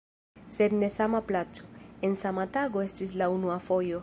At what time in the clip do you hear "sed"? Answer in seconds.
0.55-0.73